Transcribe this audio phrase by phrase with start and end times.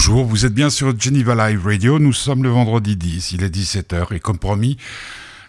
[0.00, 3.52] Bonjour, vous êtes bien sur Geneva Live Radio, nous sommes le vendredi 10, il est
[3.52, 4.76] 17h et comme promis,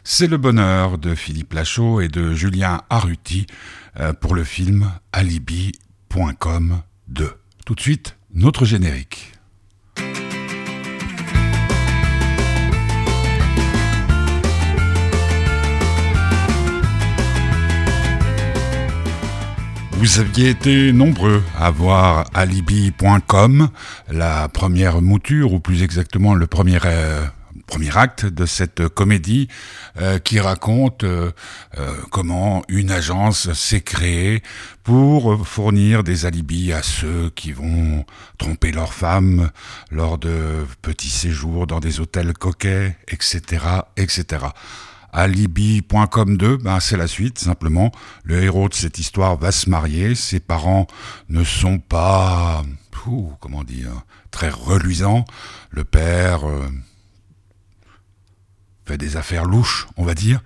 [0.03, 3.45] c'est le bonheur de Philippe Lachaud et de Julien Arruti
[3.99, 7.31] euh, pour le film Alibi.com 2.
[7.63, 9.33] Tout de suite, notre générique.
[19.99, 23.67] Vous aviez été nombreux à voir alibi.com,
[24.09, 27.25] la première mouture, ou plus exactement le premier, euh,
[27.67, 29.49] premier acte de cette comédie
[29.99, 31.31] euh, qui raconte euh,
[32.11, 34.41] comment une agence s'est créée
[34.85, 38.05] pour fournir des alibis à ceux qui vont
[38.37, 39.49] tromper leurs femmes
[39.91, 43.65] lors de petits séjours dans des hôtels coquets, etc.,
[43.97, 44.45] etc.
[45.13, 47.91] Alibi.com 2, ben c'est la suite, simplement.
[48.23, 50.87] Le héros de cette histoire va se marier, ses parents
[51.29, 52.63] ne sont pas,
[53.39, 55.25] comment dire, très reluisants.
[55.71, 56.67] Le père euh,
[58.85, 60.41] fait des affaires louches, on va dire,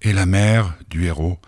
[0.00, 1.38] et la mère du héros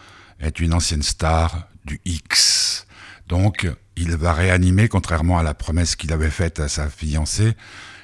[0.41, 2.87] est une ancienne star du X.
[3.27, 7.55] Donc, il va réanimer, contrairement à la promesse qu'il avait faite à sa fiancée,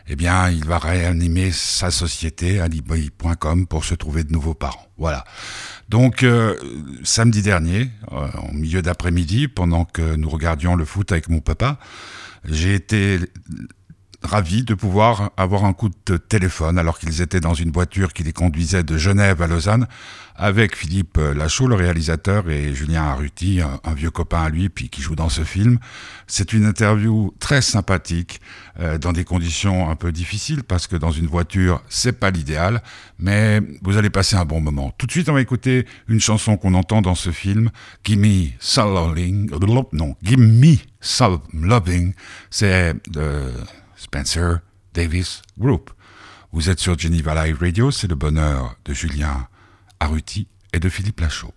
[0.08, 4.86] eh bien, il va réanimer sa société, alibi.com, pour se trouver de nouveaux parents.
[4.98, 5.24] Voilà.
[5.88, 6.56] Donc, euh,
[7.04, 11.78] samedi dernier, euh, en milieu d'après-midi, pendant que nous regardions le foot avec mon papa,
[12.44, 13.18] j'ai été
[14.22, 18.22] ravi de pouvoir avoir un coup de téléphone alors qu'ils étaient dans une voiture qui
[18.22, 19.86] les conduisait de Genève à Lausanne
[20.40, 25.02] avec Philippe Lachaud, le réalisateur, et Julien Arruti, un, vieux copain à lui, puis qui
[25.02, 25.78] joue dans ce film.
[26.26, 28.40] C'est une interview très sympathique,
[28.80, 32.82] euh, dans des conditions un peu difficiles, parce que dans une voiture, c'est pas l'idéal,
[33.18, 34.94] mais vous allez passer un bon moment.
[34.96, 37.70] Tout de suite, on va écouter une chanson qu'on entend dans ce film,
[38.02, 39.50] Gimme Some Loving,
[39.92, 42.14] non, Gimme Some Loving,
[42.48, 43.52] c'est de
[44.00, 44.60] Spencer
[44.94, 45.90] Davis Group.
[46.52, 49.46] Vous êtes sur Geneva Live Radio, c'est le bonheur de Julien
[50.00, 51.52] Arruti et de Philippe Lachaud.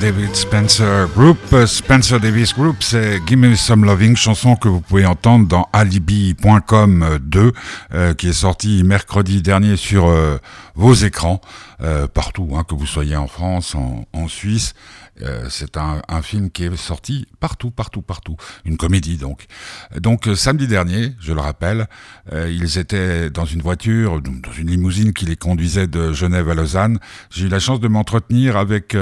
[0.00, 1.38] David Spencer Group.
[1.66, 7.18] Spencer Davis Group, c'est Give Me Some Loving, chanson que vous pouvez entendre dans Alibi.com
[7.20, 7.52] 2,
[7.92, 10.38] euh, qui est sorti mercredi dernier sur euh,
[10.74, 11.40] vos écrans,
[11.80, 14.74] euh, partout, hein, que vous soyez en France, en, en Suisse.
[15.22, 18.36] Euh, c'est un, un, film qui est sorti partout, partout, partout.
[18.64, 19.46] Une comédie donc.
[20.00, 21.86] Donc euh, samedi dernier, je le rappelle,
[22.32, 26.54] euh, ils étaient dans une voiture, dans une limousine qui les conduisait de Genève à
[26.54, 26.98] Lausanne.
[27.30, 28.96] J'ai eu la chance de m'entretenir avec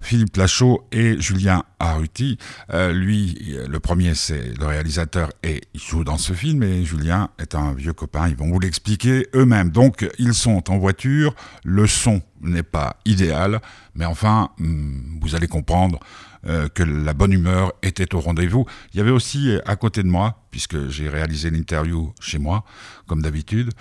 [0.00, 2.38] Philippe Lachaud et Julien Arruti.
[2.72, 6.62] lui, le premier, c'est le réalisateur et il joue dans ce film.
[6.62, 8.28] Et Julien est un vieux copain.
[8.28, 9.70] Ils vont vous l'expliquer eux-mêmes.
[9.70, 11.34] Donc ils sont en voiture.
[11.64, 13.60] Le son n'est pas idéal,
[13.94, 16.00] mais enfin, hmm, vous allez comprendre
[16.46, 18.66] euh, que la bonne humeur était au rendez-vous.
[18.92, 22.64] Il y avait aussi euh, à côté de moi, puisque j'ai réalisé l'interview chez moi,
[23.08, 23.72] comme d'habitude,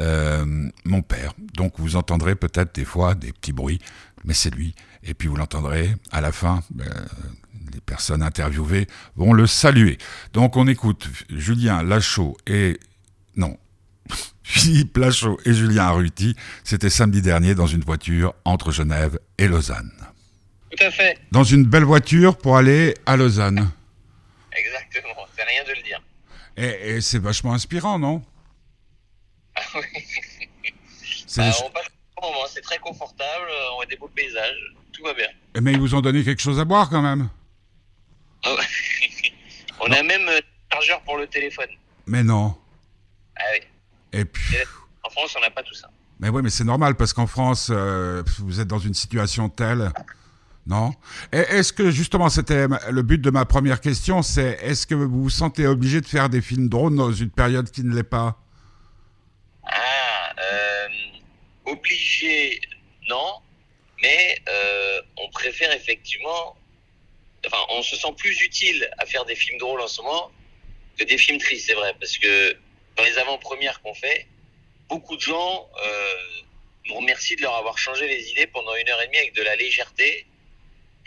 [0.00, 1.34] euh, mon père.
[1.54, 3.78] Donc vous entendrez peut-être des fois des petits bruits,
[4.24, 4.74] mais c'est lui.
[5.02, 6.62] Et puis vous l'entendrez à la fin.
[6.76, 8.86] les personnes interviewées
[9.16, 9.98] vont le saluer.
[10.32, 12.78] Donc on écoute Julien Lachaud et
[13.36, 13.58] non,
[14.42, 19.92] Philippe Lachaud et Julien Arruti, c'était samedi dernier dans une voiture entre Genève et Lausanne.
[20.70, 21.18] Tout à fait.
[21.30, 23.70] Dans une belle voiture pour aller à Lausanne.
[24.52, 26.02] Exactement, c'est rien de le dire.
[26.56, 28.22] Et, c'est vachement inspirant, non?
[29.56, 29.82] Ah oui.
[31.36, 31.93] Bah, on passe un
[32.32, 35.28] moment, c'est très confortable, on a des beaux paysages, tout va bien.
[35.60, 37.28] Mais ils vous ont donné quelque chose à boire quand même
[38.46, 38.56] oh,
[39.80, 40.40] On a même un euh,
[40.72, 41.68] chargeur pour le téléphone.
[42.06, 42.56] Mais non.
[43.36, 43.60] Ah oui.
[44.12, 44.56] Et puis...
[45.02, 45.90] En France, on n'a pas tout ça.
[46.20, 49.92] Mais oui, mais c'est normal parce qu'en France, euh, vous êtes dans une situation telle.
[50.66, 50.94] Non?
[51.32, 55.30] Est-ce que justement, c'était le but de ma première question, c'est est-ce que vous vous
[55.30, 58.38] sentez obligé de faire des films drones dans une période qui ne l'est pas?
[59.66, 60.88] Ah, euh,
[61.66, 62.60] obligé,
[63.08, 63.40] non,
[64.02, 66.56] mais euh, on préfère effectivement,
[67.46, 70.30] enfin, on se sent plus utile à faire des films drôles en ce moment
[70.98, 72.56] que des films tristes, c'est vrai, parce que
[72.96, 74.26] dans les avant-premières qu'on fait,
[74.88, 76.42] beaucoup de gens euh,
[76.86, 79.42] nous remercient de leur avoir changé les idées pendant une heure et demie avec de
[79.42, 80.26] la légèreté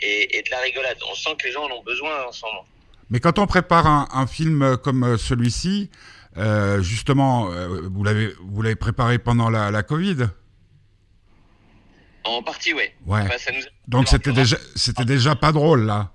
[0.00, 0.98] et, de la rigolade.
[1.10, 2.66] On sent que les gens en ont besoin en ce moment.
[3.10, 5.90] Mais quand on prépare un, film comme euh, celui-ci,
[6.80, 7.48] justement,
[7.90, 10.28] vous l'avez vous l'avez préparé pendant la, la Covid?
[12.28, 12.94] En partie, ouais.
[13.06, 13.26] ouais.
[13.86, 16.12] Donc c'était déjà c'était déjà pas drôle là.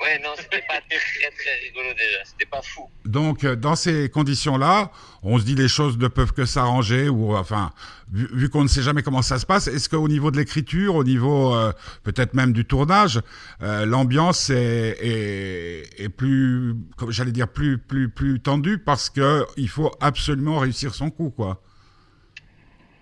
[0.00, 2.24] Ouais, non, c'était pas très, très rigolo déjà.
[2.24, 2.88] C'était pas fou.
[3.04, 4.90] Donc, euh, dans ces conditions-là,
[5.22, 7.70] on se dit les choses ne peuvent que s'arranger, ou enfin,
[8.10, 11.04] vu, qu'on ne sait jamais comment ça se passe, est-ce qu'au niveau de l'écriture, au
[11.04, 11.72] niveau euh,
[12.02, 13.20] peut-être même du tournage,
[13.62, 16.74] euh, l'ambiance est, est, est, plus,
[17.08, 21.60] j'allais dire, plus, plus, plus tendue parce que il faut absolument réussir son coup, quoi.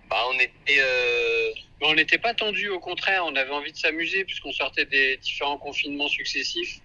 [0.09, 0.81] Bah, on était.
[1.89, 5.57] On n'était pas tendu, au contraire, on avait envie de s'amuser puisqu'on sortait des différents
[5.57, 6.79] confinements successifs.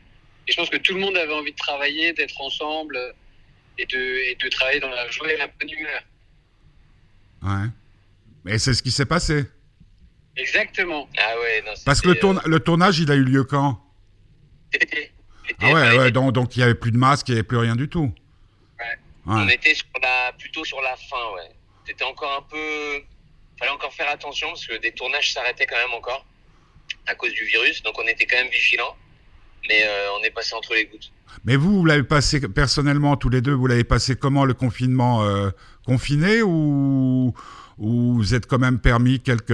[0.48, 2.98] Et je pense que tout le monde avait envie de travailler, d'être ensemble
[3.76, 6.02] et de, et de travailler dans la joie et la bonne humeur.
[7.42, 7.68] Ouais.
[8.44, 9.44] Mais c'est ce qui s'est passé.
[10.36, 11.08] Exactement.
[11.18, 13.80] Ah ouais, non, Parce que le, tourna le, tournage, il a eu lieu quand?
[15.60, 17.58] Ah ouais, ouais donc, donc il n'y avait plus de masque, il n'y avait plus
[17.58, 18.12] rien du tout.
[18.78, 18.86] Ouais.
[18.86, 19.42] ouais.
[19.44, 21.50] On était sur la, plutôt sur la fin, ouais.
[21.86, 23.04] C'était encore un peu.
[23.58, 26.24] Fallait encore faire attention parce que des tournages s'arrêtaient quand même encore
[27.06, 28.96] à cause du virus, donc on était quand même vigilants
[29.68, 31.10] mais euh, on est passé entre les gouttes.
[31.44, 35.24] Mais vous, vous l'avez passé personnellement, tous les deux, vous l'avez passé comment le confinement
[35.24, 35.50] euh,
[35.84, 37.34] Confiné ou,
[37.78, 39.52] ou vous êtes quand même permis quelques,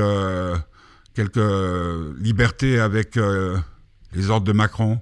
[1.14, 3.58] quelques libertés avec euh,
[4.12, 5.00] les ordres de Macron?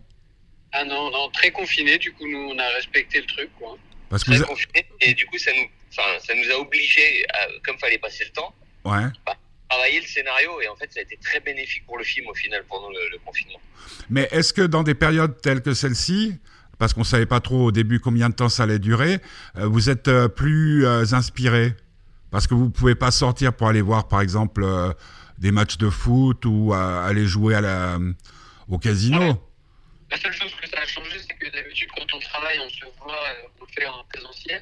[0.72, 3.50] Ah non, non, très confiné, du coup, nous, on a respecté le truc.
[3.58, 3.76] Quoi.
[4.08, 7.26] Parce très confiné, et du coup, ça nous, ça nous a obligés,
[7.64, 8.54] comme il fallait passer le temps,
[8.90, 9.06] ouais.
[9.26, 9.34] Bah,
[9.68, 12.34] travailler le scénario et en fait ça a été très bénéfique pour le film au
[12.34, 13.60] final pendant le, confinement.
[14.10, 16.38] Mais est-ce que dans des périodes telles que celle-ci,
[16.78, 19.20] parce qu'on savait pas trop au début combien de temps ça allait durer,
[19.56, 21.74] euh, vous êtes euh, plus euh, inspiré?
[22.30, 24.66] Parce que vous pouvez pas sortir pour aller voir par exemple
[25.38, 27.98] des matchs de foot ou aller jouer à la,
[28.68, 29.42] au casino.
[30.10, 32.84] La seule chose que ça a changé, c'est que d'habitude quand on travaille, on se
[33.00, 33.14] voit,
[33.58, 34.60] on le fait en présentiel,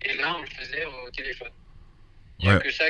[0.00, 1.50] et là on le faisait au téléphone.
[2.38, 2.84] Il n'y a que ça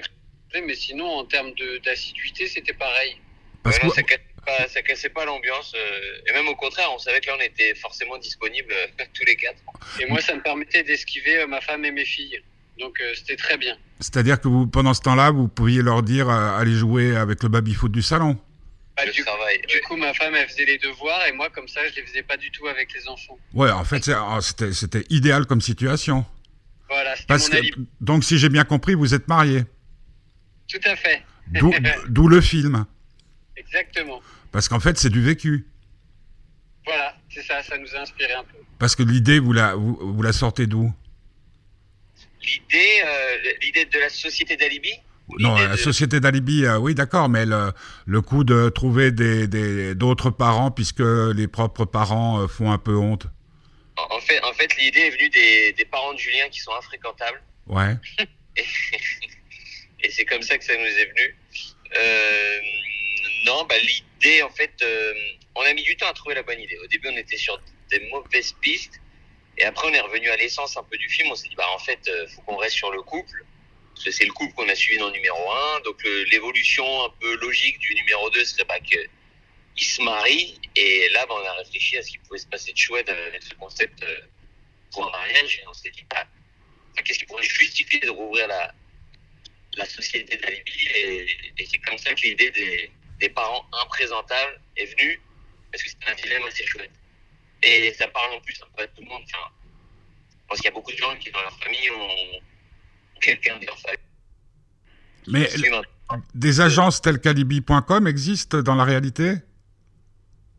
[0.61, 1.53] mais sinon, en termes
[1.85, 3.17] d'assiduité, c'était pareil.
[3.63, 3.89] Parce que...
[3.91, 5.73] ça, cassait pas, ça cassait pas l'ambiance.
[5.75, 9.25] Euh, et même au contraire, on savait que là, on était forcément disponibles euh, tous
[9.25, 9.59] les quatre.
[10.01, 12.41] Et moi, ça me permettait d'esquiver euh, ma femme et mes filles.
[12.79, 13.77] Donc, c'était très bien.
[14.01, 17.93] C'est-à-dire que vous, pendant ce temps-là, vous pouviez leur dire allez jouer avec le baby-foot
[17.93, 18.39] du salon
[18.97, 21.81] bah, du, travail, du coup, ma femme, elle faisait les devoirs et moi, comme ça,
[21.89, 23.39] je les faisais pas du tout avec les enfants.
[23.55, 26.25] Ouais, en fait, ah, c'était idéal comme situation.
[26.89, 29.65] Voilà, c'était mon Donc, si j'ai bien compris, vous êtes marié
[30.73, 31.23] tout à fait.
[32.09, 32.85] D'où le film.
[33.57, 34.21] Exactement.
[34.51, 35.67] Parce qu'en fait, c'est du vécu.
[36.87, 38.57] Voilà, c'est ça, ça nous a inspiré un peu.
[38.79, 40.93] Parce que l'idée, vous la, vous, vous la sortez d'où?
[42.43, 44.91] L'idée, euh, l'idée de la société d'alibi
[45.39, 47.73] Non, la société d'alibi, euh, oui, d'accord, mais le,
[48.07, 52.79] le coup de trouver des, des- d'autres parents puisque les propres parents euh, font un
[52.79, 53.27] peu honte.
[53.97, 56.73] En en fait, en fait l'idée est venue des, des parents de Julien qui sont
[56.77, 57.41] infréquentables.
[57.69, 57.97] Ouais.
[58.57, 58.65] Et,
[60.03, 61.37] et c'est comme ça que ça nous est venu.
[61.97, 62.61] Euh,
[63.45, 65.15] non, bah, l'idée, en fait, euh,
[65.55, 66.79] on a mis du temps à trouver la bonne idée.
[66.79, 69.01] Au début, on était sur des mauvaises pistes.
[69.59, 71.31] Et après, on est revenu à l'essence un peu du film.
[71.31, 73.45] On s'est dit, bah, en fait, euh, faut qu'on reste sur le couple.
[73.95, 75.81] Parce que c'est le couple qu'on a suivi dans numéro 1.
[75.81, 78.99] Donc, l'évolution un peu logique du numéro 2 serait bah, que
[79.77, 80.59] se marient.
[80.77, 83.43] Et là, bah, on a réfléchi à ce qui pouvait se passer de chouette avec
[83.43, 84.21] ce concept euh,
[84.91, 85.61] pour un mariage.
[85.63, 86.27] Et on s'est dit, bah,
[86.93, 88.75] Enfin, qu'est-ce qui pourrait justifier de rouvrir la,
[89.77, 91.27] la société d'alibi et,
[91.59, 95.21] et c'est comme ça que l'idée des, des parents imprésentables est venue
[95.71, 96.91] parce que c'est un dilemme assez chouette
[97.63, 99.49] et ça parle en plus un peu à tout le monde enfin,
[100.31, 102.41] je pense qu'il y a beaucoup de gens qui dans leur famille ont
[103.21, 103.99] quelqu'un de leur famille
[105.29, 105.49] Mais
[106.35, 109.37] des agences telles qu'alibi.com existent dans la réalité?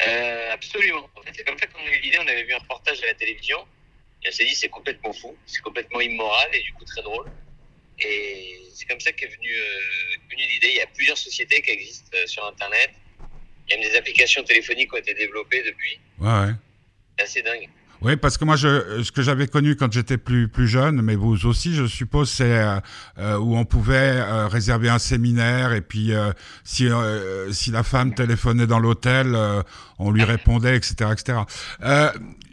[0.07, 1.07] Euh, absolument.
[1.15, 2.17] En fait, c'est comme ça qu'on a eu l'idée.
[2.19, 3.59] On avait vu un reportage à la télévision
[4.23, 7.29] et on s'est dit c'est complètement fou, c'est complètement immoral et du coup très drôle.
[7.99, 10.69] Et c'est comme ça qu'est venue, euh, venue l'idée.
[10.69, 12.91] Il y a plusieurs sociétés qui existent euh, sur Internet.
[13.67, 15.99] Il y a même des applications téléphoniques qui ont été développées depuis.
[16.19, 16.53] Ouais, ouais.
[17.17, 17.69] C'est assez dingue.
[18.03, 21.15] Oui, parce que moi, je, ce que j'avais connu quand j'étais plus, plus jeune, mais
[21.15, 22.79] vous aussi, je suppose, c'est euh,
[23.17, 26.33] euh, où on pouvait euh, réserver un séminaire et puis euh,
[26.65, 29.61] si, euh, si la femme téléphonait dans l'hôtel, euh,
[29.99, 31.11] on lui répondait, etc.
[31.13, 31.39] etc.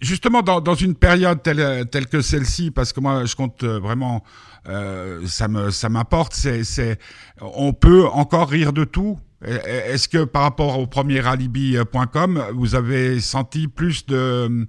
[0.01, 4.23] Justement, dans, dans une période telle, telle que celle-ci, parce que moi, je compte vraiment,
[5.27, 6.99] ça me ça m'apporte, c'est, c'est,
[7.41, 9.19] on peut encore rire de tout.
[9.45, 14.67] Est-ce que par rapport au premier alibi.com, vous avez senti plus de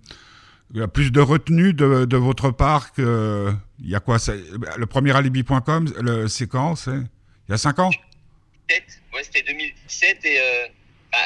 [0.93, 3.51] plus de retenue de, de votre part que.
[3.79, 4.39] Il y a quoi c'est-
[4.77, 6.91] Le premier alibi.com, le séquence, c'est.
[7.47, 7.89] Il y a 5 ans?
[8.69, 10.67] 2017, ouais, c'était 2017 et euh,
[11.11, 11.17] bah,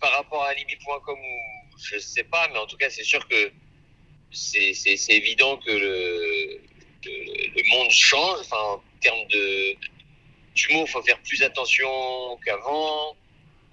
[0.00, 1.16] par rapport à alibi.com
[1.76, 3.50] je sais pas, mais en tout cas c'est sûr que
[4.30, 6.60] c'est c'est- c'est évident que le,
[7.04, 8.38] le, monde change.
[8.40, 9.74] Enfin, en termes de
[10.54, 11.88] d'humour, faut faire plus attention
[12.44, 13.16] qu'avant.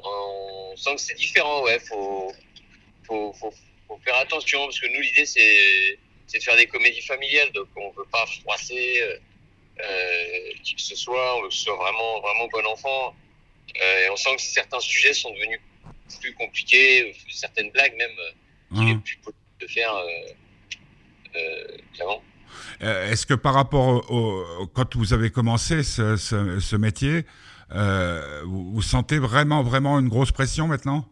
[0.03, 1.79] On sent que c'est différent, ouais.
[1.79, 2.33] Faut,
[3.07, 3.33] faut,
[3.95, 7.67] faut faire attention parce que nous l'idée c'est c'est de faire des comédies familiales, donc
[7.75, 9.00] on veut pas froisser.
[9.01, 9.17] euh,
[9.79, 13.15] euh, qui que ce soit, on veut que ce soit vraiment, vraiment bon enfant.
[13.81, 15.60] Euh, et on sent que certains sujets sont devenus
[16.21, 19.93] plus compliqués, certaines blagues même, euh, qu'il est plus possible de faire
[21.98, 22.21] qu'avant.
[22.81, 27.25] Est-ce que par rapport au, au- quand vous avez commencé ce, ce, ce métier,
[27.71, 31.07] vous, vous sentez vraiment, vraiment une grosse pression maintenant?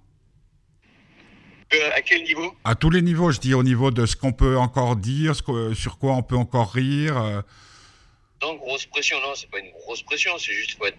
[1.99, 2.53] À quel niveau?
[2.63, 5.41] À tous les niveaux, je dis au niveau de ce qu'on peut encore dire, ce
[5.43, 7.17] que- sur quoi on peut encore rire.
[7.17, 7.41] euh,
[8.41, 10.97] Non, grosse pression, non, c'est pas une grosse pression, c'est juste faut être,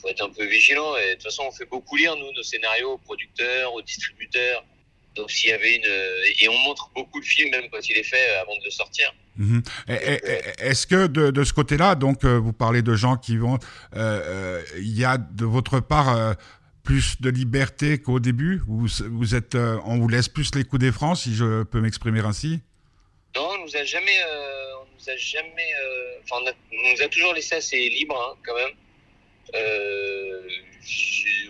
[0.00, 0.96] faut être un peu vigilant.
[0.96, 4.64] Et de toute façon, on fait beaucoup lire, nous, nos scénarios aux producteurs, aux distributeurs.
[5.14, 5.86] Donc s'il y avait une...
[5.86, 8.64] euh, Et on montre beaucoup de films, même quand il est fait, euh, avant de
[8.64, 9.14] le sortir.
[9.36, 9.62] Mhm.
[10.58, 13.54] Est-ce que de, de ce côté-là, donc euh, vous parlez de gens qui vont,
[13.94, 16.34] euh, euh, il y a de votre part euh,
[16.84, 20.92] plus de liberté qu'au début vous, êtes, euh, on vous laisse plus les coups des
[20.92, 22.60] francs, si je peux m'exprimer ainsi.
[23.34, 27.08] Non, on nous a jamais, euh, on nous a jamais, euh, enfin, on, nous a
[27.08, 28.70] toujours laissé assez libre, hein, quand même.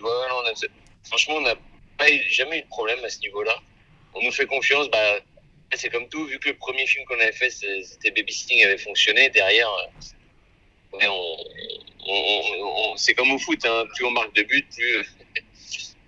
[0.01, 0.53] Non, on a-
[1.03, 1.55] franchement, on n'a
[2.29, 3.55] jamais eu de problème à ce niveau-là.
[4.13, 5.19] On nous fait confiance, bah,
[5.75, 9.29] c'est comme tout, vu que le premier film qu'on avait fait, c'était Babysitting avait fonctionné,
[9.29, 9.67] derrière,
[12.07, 15.05] on- c'est comme au foot, hein, plus on marque de buts, plus,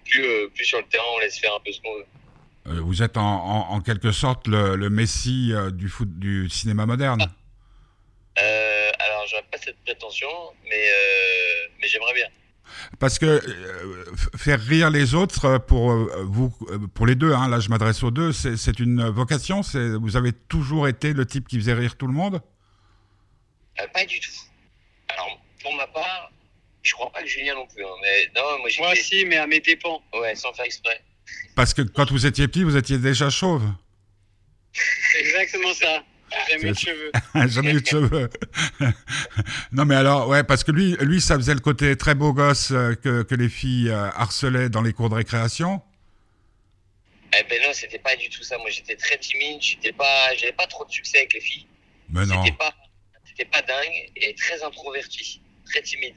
[0.09, 2.05] plus, euh, plus sur le terrain, on laisse faire un peu ce qu'on veut.
[2.67, 6.49] Euh, vous êtes en, en- en quelque sorte le, le messie euh, du, foot, du
[6.49, 7.21] cinéma moderne.
[8.39, 10.27] Euh, alors, j'aurais pas cette prétention,
[10.65, 12.27] mais, euh, mais j'aimerais bien.
[12.99, 15.91] Parce que euh, faire rire les autres pour
[16.25, 16.49] vous,
[16.93, 19.61] pour les deux, hein, là je m'adresse aux deux, c'est une vocation.
[19.99, 22.41] Vous avez toujours été le type qui faisait rire tout le monde?
[23.93, 24.29] Pas du tout.
[25.09, 26.31] Alors, pour ma part,
[26.88, 27.84] je crois pas que Julien non plus.
[27.84, 30.01] hein, mais non, moi, Moi aussi, mais à mes dépens.
[30.13, 31.01] Ouais, sans faire exprès.
[31.56, 33.63] Parce que quand vous étiez petit, vous étiez déjà chauve.
[35.12, 36.03] C'est exactement ça.
[36.50, 37.12] J'ai jamais eu de cheveux.
[37.48, 38.29] Jamais eu de cheveux.
[39.72, 42.72] non, mais alors, ouais, parce que lui, lui, ça faisait le côté très beau gosse
[42.72, 45.82] euh, que, que les filles euh, harcelaient dans les cours de récréation.
[47.38, 48.58] Eh ben non, c'était pas du tout ça.
[48.58, 49.62] Moi, j'étais très timide.
[49.62, 51.65] J'étais pas, j'avais pas trop de succès avec les filles.
[52.10, 52.44] Mais non.
[52.44, 52.74] C'était pas,
[53.25, 56.15] c'était pas dingue et très introverti, très timide.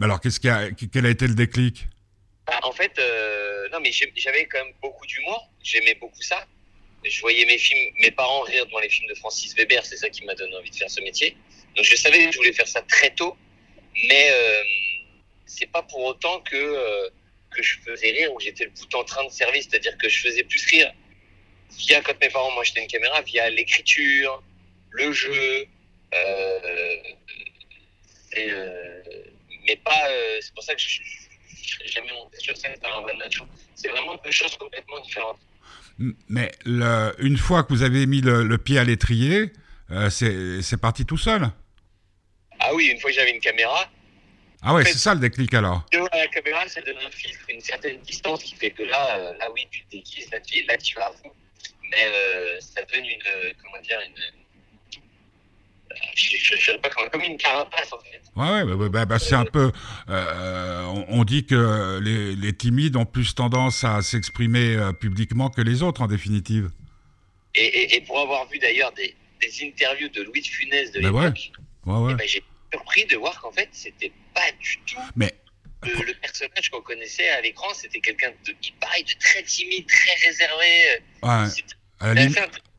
[0.00, 1.86] Mais alors, qu'est-ce qui a, quel a été le déclic?
[2.62, 5.50] En fait, euh, non, mais j'avais quand même beaucoup d'humour.
[5.62, 6.46] J'aimais beaucoup ça.
[7.04, 9.84] Je voyais mes films, mes parents rire devant les films de Francis Weber.
[9.84, 11.36] C'est ça qui m'a donné envie de faire ce métier.
[11.76, 13.36] Donc je savais que je voulais faire ça très tôt,
[14.08, 14.62] mais euh,
[15.44, 17.10] c'est pas pour autant que euh,
[17.50, 19.68] que je faisais rire ou j'étais le bout en train de service.
[19.68, 20.90] C'est-à-dire que je faisais plus rire
[21.76, 24.42] via quand mes parents m'achetaient une caméra, via l'écriture,
[24.92, 25.66] le jeu.
[26.14, 26.96] Euh,
[28.32, 28.50] et,
[29.66, 30.08] mais pas.
[30.10, 33.46] euh, c'est pour ça que je je- jamais monté sur scène par un nature.
[33.74, 35.38] C'est vraiment deux choses complètement différentes.
[36.28, 39.52] Mais le- une fois que vous avez mis le, le pied à l'étrier,
[39.90, 41.50] euh, c'est parti tout seul.
[42.58, 43.88] Ah oui, une fois que j'avais une caméra,
[44.62, 45.86] Ah ouais, c'est ça le déclic alors.
[46.12, 49.50] la caméra, ça donne un filtre, une certaine distance qui fait que là, euh, là
[49.52, 51.32] oui, tu te déguises, là tu, là, tu vas à fond.
[51.90, 53.22] Mais euh, ça donne une.
[53.62, 54.39] comment dire une,
[56.14, 56.70] Je.
[57.12, 58.20] Comme une carapace en fait.
[58.36, 59.72] Ouais, ouais, bah, bah, bah, bah, c'est un peu.
[60.08, 65.50] euh, on, on dit que les, les timides ont plus tendance à s'exprimer euh, publiquement
[65.50, 66.70] que les autres en définitive.
[67.54, 71.00] Et, et, et pour avoir vu d'ailleurs des, des interviews de Louis de Funès de
[71.00, 71.50] l'époque,
[71.86, 72.12] Ouais, ouais.
[72.12, 75.32] eh ben, j'ai surpris de voir qu'en fait, c'était pas du tout Mais
[75.82, 77.68] le, le personnage qu'on connaissait à l'écran.
[77.74, 81.00] C'était quelqu'un de, pareil, de très timide, très réservé.
[81.22, 81.64] ouais,
[82.00, 82.28] à, la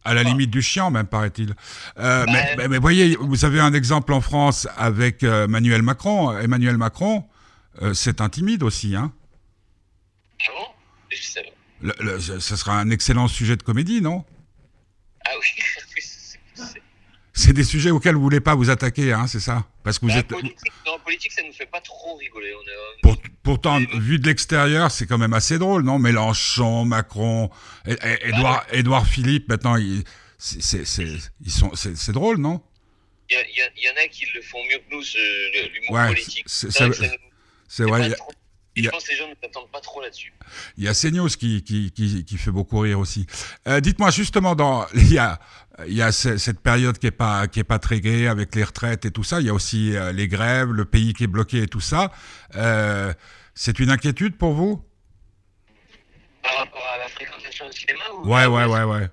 [0.03, 1.55] à la limite du chiant, même paraît-il.
[1.99, 5.81] Euh, Bah, mais, mais, mais voyez, vous avez un exemple en France avec euh, Emmanuel
[5.81, 6.37] Macron.
[6.37, 7.25] Emmanuel Macron,
[7.81, 9.11] euh, c'est un timide aussi, hein.
[11.81, 14.23] Le, le- ce sera un excellent sujet de comédie, non?
[15.25, 15.47] Ah oui,
[15.95, 16.01] oui,
[17.33, 19.65] c'est- des sujets auxquels vous voulez pas vous attaquer, hein, c'est ça?
[19.83, 20.27] Parce que vous Bah, êtes.
[20.27, 22.53] politique, non, politique, ça nous fait pas trop rigoler.
[22.55, 25.97] On est, Pour- pourtant, vu de l'extérieur, c'est quand même assez drôle, non?
[25.99, 27.49] Mélenchon, Macron,
[27.87, 29.75] et- et- Édouard, Édouard Philippe, maintenant,
[30.37, 32.61] c'est, c'est, c'est- ils sont, c'est, c'est drôle, non?
[33.29, 35.01] Il y, en a qui le font mieux que nous,
[35.73, 36.43] l'humour Ouais, politique.
[36.47, 37.17] c'est- vrai
[37.67, 37.85] C'est
[38.79, 40.33] a- Je pense que les gens ne s'attendent pas trop là-dessus.
[40.77, 43.27] Il y a CNews qui, qui, qui, qui fait beaucoup rire aussi.
[43.67, 45.39] Euh, dites-moi justement, dans, il y a,
[45.87, 48.55] il y a ce- cette période qui est pas, qui est pas très gaie avec
[48.55, 49.39] les retraites et tout ça.
[49.41, 52.11] Il y a aussi euh, les grèves, le pays qui est bloqué et tout ça.
[52.55, 53.13] Euh,
[53.55, 54.83] c'est une inquiétude pour vous?
[56.41, 59.07] Par rapport à la fréquentation du cinéma ou Ouais, ouais, ouais, ouais.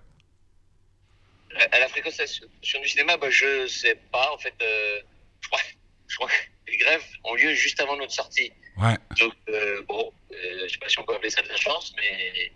[1.72, 2.46] À la fréquentation
[2.80, 4.30] du cinéma, bah, je sais pas.
[4.32, 5.60] En fait, je, crois,
[6.06, 8.52] je crois que les grèves ont lieu juste avant notre sortie.
[8.80, 8.96] Ouais.
[9.18, 10.36] Donc, euh, bon, euh,
[10.66, 12.52] je sais pas si on peut appeler ça de la chance, mais.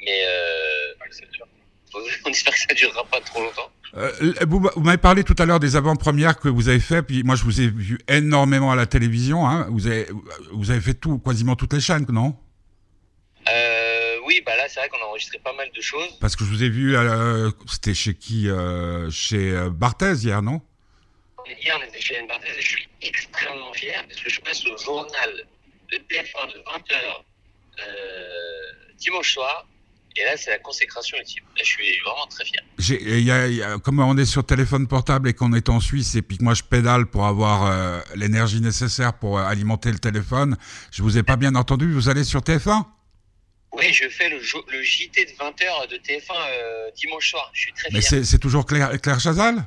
[0.00, 0.24] Mais.
[0.24, 0.94] Euh,
[2.24, 3.70] on espère que ça durera pas trop longtemps.
[3.96, 4.12] Euh,
[4.46, 7.34] vous vous m'avez parlé tout à l'heure des avant-premières que vous avez fait, puis moi
[7.34, 9.48] je vous ai vu énormément à la télévision.
[9.48, 9.66] Hein.
[9.70, 10.06] Vous, avez,
[10.52, 12.36] vous avez fait tout, quasiment toutes les chaînes, non?
[13.48, 16.18] Euh, oui, bah là, c'est vrai qu'on a enregistré pas mal de choses.
[16.20, 20.60] Parce que je vous ai vu, euh, c'était chez qui euh, Chez Barthez hier, non?
[21.46, 24.64] Hier, on était chez Anne Barthès et je suis extrêmement fier parce que je passe
[24.66, 25.30] au journal
[25.92, 26.94] de TF1 de 20h
[27.78, 27.82] euh,
[28.98, 29.66] dimanche soir.
[30.16, 31.44] Et là, c'est la consécration ultime.
[31.56, 32.60] Là, je suis vraiment très fier.
[32.78, 35.52] J'ai- il y a- il y a- Comme on est sur téléphone portable et qu'on
[35.52, 39.38] est en Suisse et puis que moi je pédale pour avoir euh, l'énergie nécessaire pour
[39.38, 40.56] euh, alimenter le téléphone,
[40.90, 41.92] je vous ai pas bien entendu.
[41.92, 42.84] Vous allez sur TF1
[43.72, 47.48] Oui, je fais le, JT de 20h de TF1 euh, dimanche soir.
[47.54, 48.10] Je suis très Mais fier.
[48.10, 49.64] c'est c'est toujours Claire, Claire Chazal?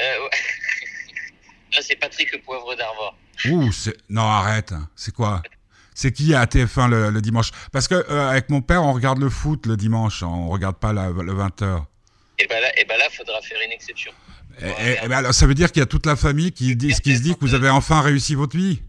[0.00, 0.30] Euh, ouais.
[1.76, 3.16] Là, c'est Patrick le Poivre d'Arvor.
[3.46, 3.96] Ouh, c'est...
[4.08, 4.72] Non, arrête.
[4.94, 5.42] C'est quoi?
[5.94, 7.50] C'est qui à TF1 le, le dimanche?
[7.72, 10.92] Parce que euh, avec mon père, on regarde le foot le dimanche, on regarde pas
[10.92, 11.84] la- le 20h.
[12.38, 14.12] Et ben là, et ben là, faudra faire une exception.
[14.60, 16.74] Et, et- et ben alors, ça veut dire qu'il y a toute la famille qui,
[16.76, 18.82] dit, qui se dit que vous avez enfin réussi votre vie.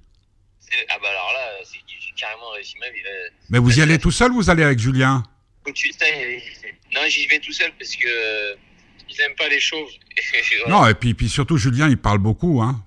[0.90, 3.02] Ah bah alors là, c'est- j'ai carrément réussi ma vie.
[3.04, 3.10] là.
[3.50, 5.24] Mais vous y allez tout seul ou vous allez avec Julien?
[5.66, 6.42] Tout de suite, ça, il-
[6.94, 8.56] Non, j'y vais tout seul parce que
[9.18, 9.88] ils aiment pas les chauves.
[10.68, 12.62] Non, et puis, puis surtout Julien, il parle beaucoup.
[12.62, 12.84] Hein.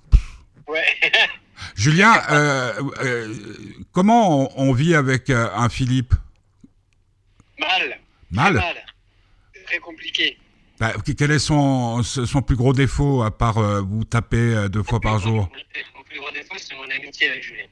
[0.66, 0.84] Ouais.
[1.76, 3.34] Julien, euh, euh,
[3.92, 6.14] comment on, on vit avec euh, un Philippe?
[7.58, 8.00] Mal.
[8.30, 8.76] Mal Très mal.
[9.66, 10.38] Très compliqué.
[10.80, 15.18] Bah, Quel est son, son plus gros défaut à part vous taper deux fois par
[15.18, 15.50] jour?
[15.96, 17.64] Mon plus gros défaut, c'est mon amitié avec Julien.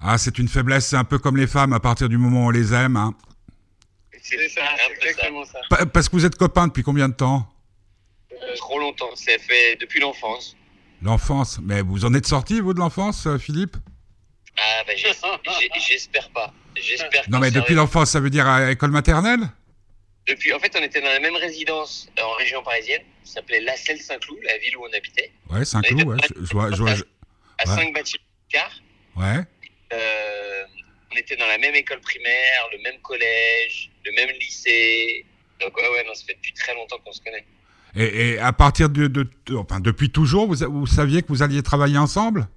[0.00, 2.48] Ah, c'est une faiblesse, c'est un peu comme les femmes, à partir du moment où
[2.48, 2.96] on les aime.
[2.96, 3.14] Hein.
[4.22, 5.58] C'est ça, c'est exactement ça.
[5.68, 7.48] Pa- Parce que vous êtes copains depuis combien de temps?
[8.56, 9.14] Trop longtemps.
[9.16, 10.56] Ça fait depuis l'enfance.
[11.02, 11.58] L'enfance.
[11.62, 13.76] Mais vous en êtes sorti, vous, de l'enfance, euh, Philippe?
[14.58, 16.52] Ah bah j'ai- j'espère pas.
[16.76, 17.28] J'espère.
[17.28, 19.40] Non, mais depuis l'enfance, ça veut dire à école maternelle?
[20.28, 23.02] Depuis, en fait, on était dans la même résidence euh, en région parisienne.
[23.24, 25.32] Ça s'appelait La Selle-Saint-Cloud, la ville où on habitait.
[25.50, 26.16] Ouais, Saint-Cloud, ouais.
[26.38, 27.02] Je, je vois, je vois- je-
[27.58, 27.76] À Ouais.
[27.76, 28.72] 5 bâtiments d'écart.
[29.16, 29.42] ouais.
[29.92, 30.64] Euh,
[31.12, 35.26] on était dans la même école primaire, le même collège, le même lycée.
[35.60, 37.44] Donc ouais, ouais, non, ça fait depuis très longtemps qu'on se connaît.
[37.94, 41.42] Et, et à partir de, de- de- enfin, depuis toujours, vous, vous saviez que vous
[41.42, 42.48] alliez travailler ensemble?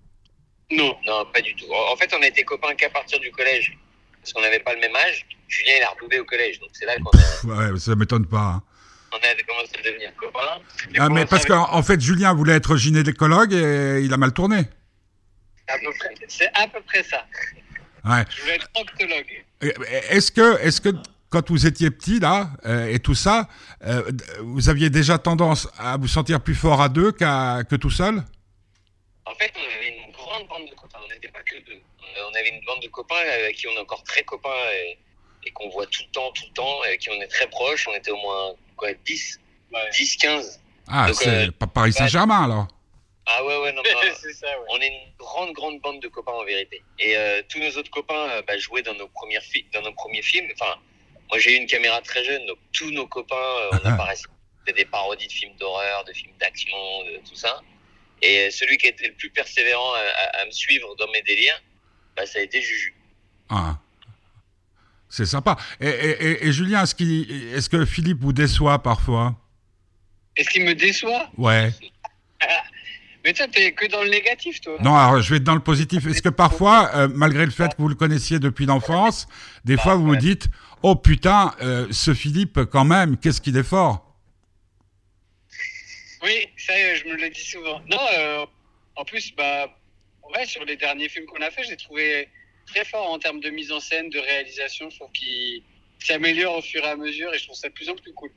[0.71, 0.95] Non.
[1.05, 1.65] Non, pas du tout.
[1.91, 3.77] En fait, on a été copains qu'à partir du collège.
[4.21, 5.25] Parce qu'on n'avait pas le même âge.
[5.47, 6.59] Julien, il a redoublé au collège.
[6.59, 8.55] Donc c'est là qu'on a, Ouais, ça m'étonne pas.
[8.55, 8.63] hein.
[9.11, 10.61] on a commencé à devenir copains.
[10.97, 14.61] Ah, mais parce qu'en en fait, Julien voulait être gynécologue et il a mal tourné.
[16.27, 17.25] C'est à peu près ça.
[18.05, 18.23] Ouais.
[18.29, 19.43] Je voulais être proctologue.
[20.09, 20.89] Est-ce que, est-ce que
[21.41, 23.47] quand vous étiez petit là euh, et tout ça,
[23.85, 24.09] euh,
[24.41, 28.23] vous aviez déjà tendance à vous sentir plus fort à deux qu'à que tout seul?
[29.25, 30.99] En fait, on avait une grande bande de copains.
[31.03, 31.79] On n'était pas que deux.
[31.99, 34.97] On on avait une bande de copains avec qui on est encore très copains et,
[35.45, 37.47] et qu'on voit tout le temps, tout le temps, et avec qui on est très
[37.49, 37.87] proches.
[37.89, 39.39] On était au moins quoi, 10,
[39.73, 39.79] Ouais.
[39.97, 40.61] 10 15.
[40.87, 42.67] Ah, Donc, c'est euh, pas Paris Saint-Germain alors.
[43.27, 43.99] Ah ouais, ouais, non, non.
[44.21, 44.65] c'est ça, ouais.
[44.69, 46.83] On est une grande, grande bande de copains en vérité.
[46.99, 49.91] Et euh, tous nos autres copains euh, bah, jouaient dans nos, premières fi- dans nos
[49.93, 50.47] premiers films.
[50.53, 50.75] Enfin,
[51.29, 54.25] moi j'ai eu une caméra très jeune, donc tous nos copains, euh, on apparaissait.
[54.67, 56.75] C'était des parodies de films d'horreur, de films d'action,
[57.11, 57.61] de tout ça.
[58.21, 61.61] Et celui qui était le plus persévérant à, à- à me suivre dans mes délires,
[62.15, 62.95] bah, ça a été Juju.
[63.49, 63.77] Ah.
[65.09, 65.55] C'est sympa.
[65.79, 69.35] Et, et- et- et Julien, est-ce, que Philippe vous déçoit parfois?
[70.35, 71.29] Est-ce qu'il me déçoit?
[71.37, 71.71] Ouais.
[73.23, 74.77] Mais toi, t'es que dans le négatif, toi.
[74.81, 76.05] Non, alors je vais être dans le positif.
[76.05, 79.27] Est-ce que parfois, euh, malgré le fait que vous le connaissiez depuis l'enfance,
[79.63, 80.47] des fois vous vous dites
[80.87, 84.15] Oh putain, euh, ce Philippe, quand même, qu'est-ce qu'il est fort
[86.21, 87.81] Oui, ça, je me le dis souvent.
[87.89, 88.45] Non, euh,
[88.95, 89.67] en plus, bah,
[90.35, 92.29] ouais, sur les derniers films qu'on a fait, j'ai trouvé
[92.67, 94.91] très fort en termes de mise en scène, de réalisation.
[94.91, 95.63] Je trouve qu'il
[96.05, 98.29] s'améliore au fur et à mesure et je trouve ça de plus en plus cool.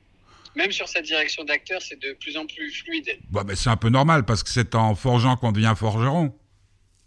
[0.55, 3.15] Même sur sa direction d'acteur, c'est de plus en plus fluide.
[3.29, 6.35] Bon, mais c'est un peu normal parce que c'est en forgeant qu'on devient forgeron.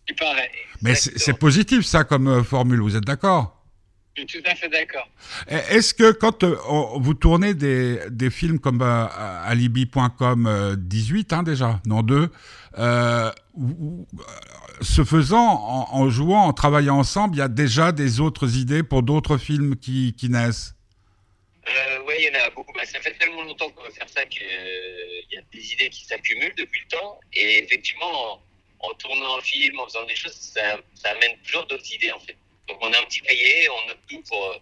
[0.09, 0.52] Il paraît.
[0.83, 3.62] Mais c'est positif ça comme euh, formule, vous êtes d'accord
[4.14, 5.09] Je suis tout à fait d'accord.
[5.48, 6.57] Est-ce que quand euh,
[6.96, 9.07] vous tournez des, des films comme euh,
[9.46, 12.29] Alibi.com euh, 18 hein, déjà, non 2,
[12.79, 13.33] euh, euh,
[14.83, 18.83] ce faisant, en, en jouant, en travaillant ensemble, il y a déjà des autres idées
[18.83, 20.75] pour d'autres films qui, qui naissent?
[21.68, 22.72] Euh, ouais, il y en a beaucoup.
[22.75, 26.05] Bah, ça fait tellement longtemps qu'on veut faire ça qu'il y a des idées qui
[26.05, 27.18] s'accumulent depuis le temps.
[27.33, 28.42] Et effectivement, en,
[28.81, 32.20] en tournant un film, en faisant des choses, ça, ça amène toujours d'autres idées en
[32.20, 32.37] fait.
[32.72, 34.58] Donc on a un petit cahier, on note tout pour euh,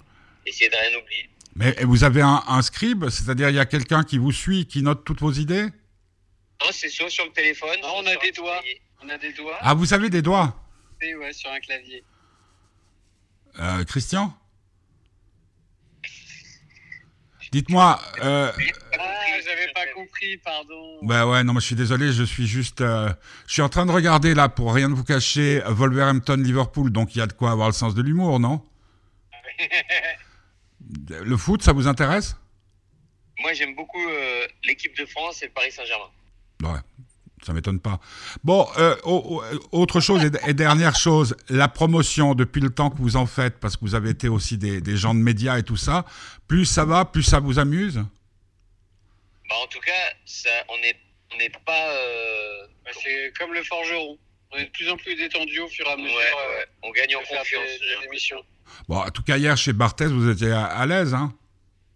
[0.47, 1.31] essayer de rien oublier.
[1.55, 4.83] Mais vous avez un, un scribe, c'est-à-dire il y a quelqu'un qui vous suit, qui
[4.83, 5.65] note toutes vos idées?
[6.61, 7.77] Non, c'est soit sur le téléphone.
[7.83, 8.63] Ah, on a sur des doigts.
[9.03, 10.55] On a des doigts Ah, vous avez des doigts?
[11.01, 12.05] Ouais, sur un clavier.
[13.59, 14.37] Euh, Christian?
[17.53, 18.53] Dites-moi, euh,
[18.99, 20.99] Ah, j'avais pas compris, pardon.
[21.03, 23.09] bah ouais, non, mais je suis désolé, je suis juste, euh,
[23.47, 27.23] je suis en train de regarder là, pour rien vous cacher, Wolverhampton-Liverpool, donc il y
[27.23, 28.65] a de quoi avoir le sens de l'humour, non?
[31.11, 32.37] Le foot, ça vous intéresse?
[33.41, 36.11] Moi, j'aime beaucoup euh, l'équipe de France et le Paris Saint-Germain.
[36.63, 36.81] Ouais,
[37.45, 38.01] ça m'étonne pas.
[38.45, 42.99] Bon, euh, au- au- autre chose et, dernière chose, la promotion depuis le temps que
[42.99, 45.63] vous en faites, parce que vous avez été aussi des, des gens de médias et
[45.63, 46.05] tout ça,
[46.49, 47.97] plus ça va, plus ça vous amuse?
[49.49, 49.93] Bah, en tout cas,
[50.25, 50.97] ça, on n'est
[51.33, 51.91] on pas.
[51.93, 54.19] euh, Bah, c'est comme le forgeron.
[54.53, 56.67] On est de plus en plus détendu au fur et à ouais, mesure euh, ouais,
[56.83, 57.47] on gagne en confiance.
[57.65, 58.43] des, des émissions.
[58.89, 61.33] Bon, en tout cas, hier, chez Barthez, vous étiez à, à l'aise, hein?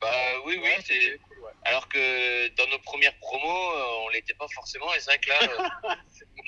[0.00, 0.08] Bah
[0.46, 0.62] oui, oui.
[0.62, 1.18] Ouais, c'est-.
[1.64, 4.92] Alors que dans nos premières promos, euh, on l'était pas forcément.
[4.94, 5.94] Et c'est vrai que là, euh,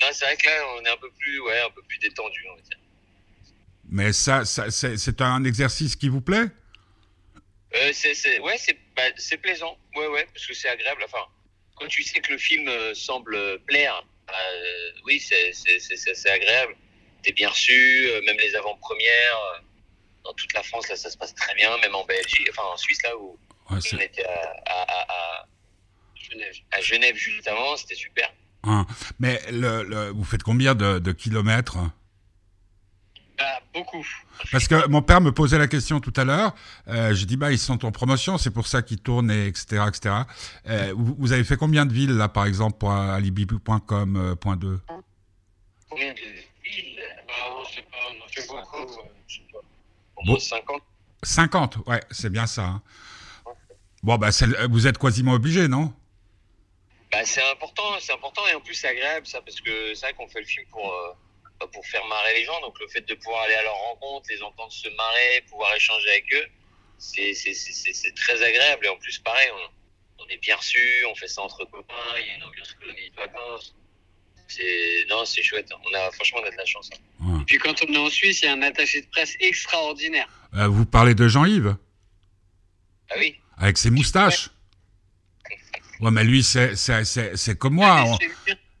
[0.01, 2.45] non, c'est vrai que là, on est un peu plus, ouais, un peu plus détendu,
[2.51, 2.77] on va dire.
[3.89, 6.45] Mais ça, ça c'est c'est un exercice qui vous plaît?
[7.75, 9.77] Euh, c'est, c'est, ouais, c'est, bah, c'est plaisant.
[9.95, 11.03] Ouais, ouais, parce que c'est agréable.
[11.05, 11.25] Enfin,
[11.75, 14.33] quand tu sais que le film euh, semble plaire, bah,
[15.05, 16.75] oui, c'est, c'est, c'est, c'est, c'est agréable.
[17.23, 19.63] T'es bien reçu, même les avant-premières.
[20.23, 22.77] dans toute la France, là, ça se passe très bien, même en Belgique, enfin en
[22.77, 23.37] Suisse, là où
[23.69, 24.31] Ouais, on était à,
[24.65, 25.45] à, à,
[26.15, 26.53] Genève.
[26.71, 28.29] à Genève juste avant, c'était super.
[28.63, 28.85] hein.
[29.19, 31.77] Mais le, le- vous faites combien de, de kilomètres?
[33.37, 34.03] Bah, beaucoup.
[34.51, 36.55] Parce que mon père me posait la question tout à l'heure.
[36.87, 39.83] Euh, je dis bah ils sont en promotion, c'est pour ça qu'ils tournent, et etc.,
[39.87, 40.15] etc.
[40.67, 44.55] Euh, vous, vous avez fait combien de villes là, par exemple, pour alibi.com euh, point
[44.55, 44.79] deux?
[45.89, 46.99] Combien de villes?
[47.27, 49.01] Bah, on sait pas, on en fait beaucoup.
[49.27, 49.59] je sais pas.
[50.15, 50.31] Au Bon.
[50.31, 50.81] moins 50.
[51.23, 52.63] 50, ouais, c'est bien ça.
[52.65, 52.81] hein.
[54.07, 54.29] Bon, bah,
[54.69, 55.93] vous êtes quasiment obligé, non?
[57.11, 60.13] Bah, c'est important, c'est important et en plus c'est agréable ça parce que c'est vrai
[60.13, 63.13] qu'on fait le film pour euh, pour faire marrer les gens donc le fait de
[63.15, 66.45] pouvoir aller à leur rencontre, les entendre se marrer, pouvoir échanger avec eux,
[66.99, 67.33] c'est
[68.15, 70.79] très agréable et en plus pareil on, on est bien reçu,
[71.11, 73.75] on fait ça entre copains, il y a une ambiance colonie de vacances.
[74.49, 75.69] C'est non, c'est chouette.
[75.85, 76.89] On a franchement on a de la chance.
[76.93, 76.97] hein.
[77.25, 77.41] Ouais.
[77.41, 80.29] Et puis quand on est en Suisse, il y a un attaché de presse extraordinaire.
[80.55, 81.75] Euh, Vous parlez de Jean-Yves?
[83.09, 83.37] Ah oui.
[83.57, 84.49] Avec ses moustaches.
[85.99, 87.95] Ouais, mais lui, c'est c'est- c'est- c'est comme moi.
[87.99, 88.17] Ah, on-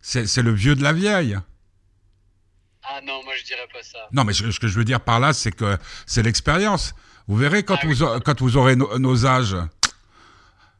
[0.01, 1.37] c'est- le vieux de la vieille.
[2.83, 4.07] Ah non, moi je dirais pas ça.
[4.11, 6.93] Non, mais ce ce que je veux dire par là, c'est que c'est l'expérience.
[7.27, 9.57] Vous verrez quand, Ah vous, a- quand vous aurez no- nos âges.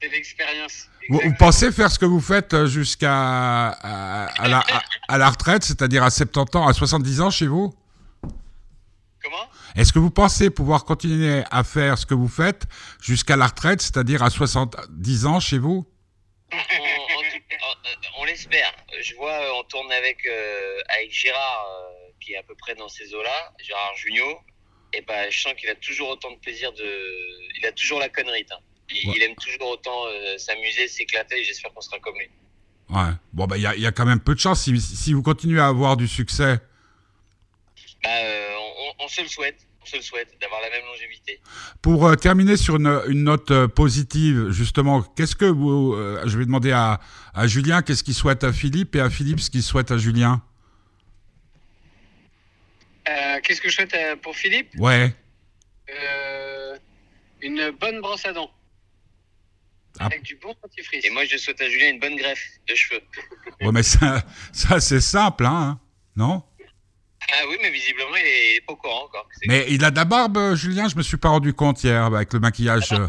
[0.02, 0.86] C'est l'expérience.
[1.10, 1.38] Vous, vous Exactement.
[1.48, 5.64] pensez faire ce que vous faites euh, jusqu'à à, à la, à- à la retraite,
[5.64, 7.74] c'est-à-dire à 70 ans, à 70 ans chez vous?
[9.24, 9.50] Comment?
[9.78, 12.64] Est-ce que vous pensez pouvoir continuer à faire ce que vous faites
[13.02, 15.88] jusqu'à la retraite, c'est-à-dire à 70 ans chez vous?
[16.52, 18.74] On, on- on- on l'espère.
[19.02, 22.74] Je vois, euh, on tourne avec, euh, avec Gérard, euh, qui est à peu près
[22.76, 24.40] dans ces eaux-là, Gérard Junio.
[24.94, 27.00] Et ben, je sens qu'il a toujours autant de plaisir de.
[27.60, 28.46] Il a toujours la connerie.
[28.52, 28.56] hein.
[28.90, 29.16] Il, Ouais.
[29.18, 31.44] il aime toujours autant euh, s'amuser, s'éclater.
[31.44, 32.30] J'espère qu'on sera comme lui.
[32.90, 33.12] Ouais.
[33.34, 35.12] Bon, bah, il y, a- il y a quand même peu de chance si, si
[35.14, 36.58] vous continuez à avoir du succès.
[38.04, 39.67] Bah, on, on se le souhaite.
[39.88, 41.40] Se le souhaite d'avoir la même longévité.
[41.82, 45.94] Pour euh, terminer sur une, une note euh, positive, justement, qu'est-ce que vous.
[45.94, 47.00] euh, je vais demander à,
[47.34, 50.42] à Julien qu'est-ce qu'il souhaite à Philippe et à Philippe ce qu'il souhaite à Julien?
[53.10, 54.70] Euh, Qu'est-ce que je souhaite euh, pour Philippe?
[54.78, 55.16] Ouais.
[55.90, 56.78] Euh,
[57.42, 58.52] Une bonne brosse à dents.
[60.00, 60.08] Ah.
[60.08, 61.06] Avec du bon dentifrice.
[61.06, 63.02] Et moi, je souhaite à Julien une bonne greffe de cheveux.
[63.62, 65.80] Ouais, mais ça, ça c'est simple, hein
[66.16, 66.44] Non?
[67.30, 69.28] Ah oui, mais visiblement, il est, il est pas au courant encore.
[69.48, 70.88] Mais il a de la barbe, euh, Julien?
[70.88, 72.92] Je me suis pas rendu compte hier avec le maquillage.
[72.94, 73.08] euh.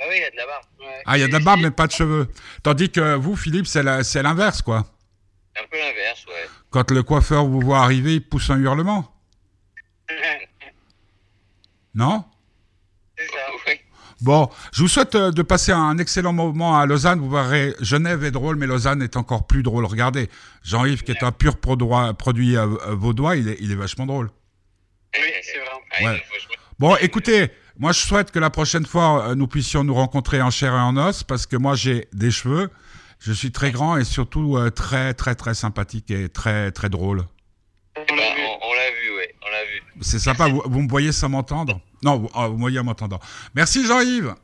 [0.00, 0.64] Ah oui, il y a de la barbe.
[0.80, 1.02] Ouais.
[1.06, 2.28] Ah, il y a de la barbe, mais pas de cheveux.
[2.62, 3.82] Tandis que vous, Philippe, c'est
[4.22, 4.84] l'inverse, quoi.
[5.58, 6.48] Un peu l'inverse, ouais.
[6.70, 9.10] Quand le coiffeur vous voit arriver, il pousse un hurlement.
[11.94, 12.24] Non?
[14.20, 17.20] Bon, je vous souhaite euh, de passer un excellent moment à Lausanne.
[17.20, 19.84] Vous verrez, Genève est drôle, mais Lausanne est encore plus drôle.
[19.84, 20.28] Regardez,
[20.62, 24.30] Jean-Yves, qui est un pur produit, euh, euh, vaudois, il est, il est vachement drôle.
[25.16, 25.68] Oui, c'est vrai.
[25.98, 26.22] Ah, Ouais.
[26.78, 30.74] Bon, écoutez, moi je souhaite que la prochaine fois, nous puissions nous rencontrer en chair
[30.74, 32.68] et en os, parce que moi j'ai des cheveux,
[33.20, 37.24] je suis très grand et surtout très, très, très sympathique et très, très drôle.
[40.00, 42.84] C'est sympa, vous, vous me voyez sans m'entendre Non, vous, ah, vous me voyez en
[42.84, 43.20] m'entendant.
[43.54, 44.34] Merci Jean-Yves.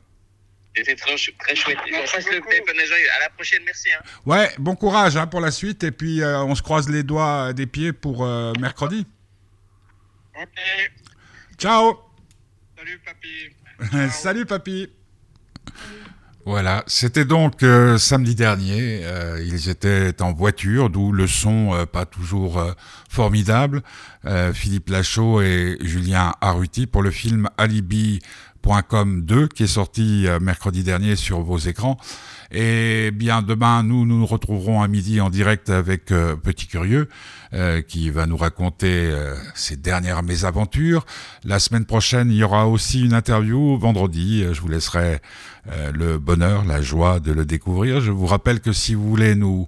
[0.75, 1.77] C'était très, chou- très chouette.
[1.85, 3.07] Le à Jean-Yves.
[3.17, 3.89] À la prochaine, merci.
[3.91, 4.01] Hein.
[4.25, 7.51] Ouais, bon courage hein, pour la suite et puis euh, on se croise les doigts
[7.51, 9.05] des pieds pour euh, mercredi.
[10.41, 10.47] Ok.
[11.57, 11.99] Ciao
[12.77, 14.09] Salut, papy.
[14.11, 14.89] Salut papy
[16.45, 19.01] Voilà, c'était donc euh, samedi dernier.
[19.03, 22.63] euh, ils étaient en voiture, d'où le son euh, pas toujours
[23.09, 23.81] formidable.
[24.53, 27.49] Philippe Lachaud et Julien Arruti pour le film
[28.63, 31.97] Alibi.com 2 qui est sorti euh, mercredi dernier sur vos écrans.
[32.51, 37.07] Et bien demain, nous nous retrouverons à midi en direct avec euh, Petit Curieux
[37.53, 39.11] euh, qui va nous raconter
[39.55, 41.05] ses dernières mésaventures.
[41.43, 43.77] La semaine prochaine, il y aura aussi une interview.
[43.77, 45.19] Vendredi, je vous laisserai
[45.93, 48.01] le bonheur, la joie de le découvrir.
[48.01, 49.67] Je vous rappelle que si vous voulez nous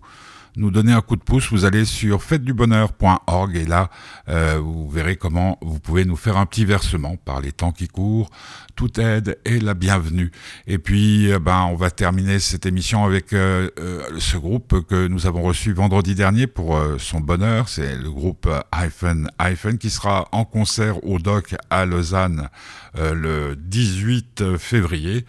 [0.56, 3.90] nous donner un coup de pouce, vous allez sur fêtedubonheur.org et là,
[4.30, 7.88] euh, vous verrez comment vous pouvez nous faire un petit versement par les temps qui
[7.88, 8.30] courent.
[8.76, 10.32] Toute aide est la bienvenue.
[10.68, 15.08] Et puis, euh, ben, on va terminer cette émission avec euh, euh, ce groupe que
[15.08, 17.70] nous avons reçu vendredi dernier pour euh, son bonheur.
[17.70, 22.50] C'est le groupe Hyphen Hyphen qui sera en concert au Doc à Lausanne
[22.96, 25.26] le 18 février.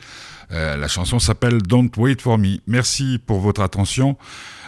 [0.51, 2.59] La chanson s'appelle Don't Wait for Me.
[2.67, 4.19] Merci pour votre attention.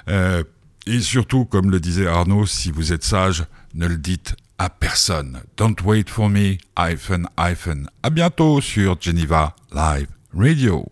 [0.08, 0.42] Euh,
[0.86, 5.40] et surtout, comme le disait Arnaud, si vous êtes sage, ne le dites à personne.
[5.56, 7.88] Don't wait for me, hyphen, hyphen.
[8.02, 10.86] À bientôt sur Geneva Live Radio.